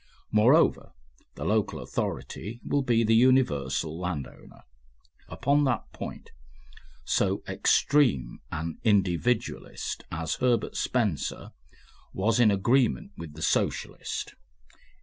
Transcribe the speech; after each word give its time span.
Moreover, 0.31 0.93
the 1.35 1.45
local 1.45 1.79
authority 1.79 2.59
will 2.65 2.81
be 2.81 3.03
the 3.03 3.13
universal 3.13 3.99
landowner. 3.99 4.63
Upon 5.29 5.63
that 5.65 5.93
point 5.93 6.31
so 7.05 7.43
extreme 7.47 8.41
an 8.51 8.79
individualist 8.83 10.03
as 10.11 10.37
Herbert 10.37 10.75
Spencer 10.75 11.51
was 12.13 12.39
in 12.39 12.49
agreement 12.49 13.11
with 13.15 13.35
the 13.35 13.43
Socialist. 13.43 14.33